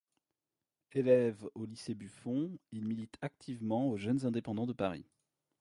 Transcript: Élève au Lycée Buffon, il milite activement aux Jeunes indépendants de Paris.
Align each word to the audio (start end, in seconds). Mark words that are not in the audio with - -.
Élève 0.93 1.47
au 1.53 1.63
Lycée 1.67 1.93
Buffon, 1.93 2.57
il 2.71 2.87
milite 2.87 3.19
activement 3.21 3.87
aux 3.87 3.97
Jeunes 3.97 4.25
indépendants 4.25 4.65
de 4.65 4.73
Paris. 4.73 5.05